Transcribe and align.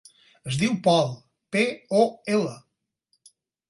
Es 0.51 0.57
diu 0.61 0.73
Pol: 0.87 1.05
pe, 1.57 1.63
o, 2.01 2.05
ela. 2.39 2.61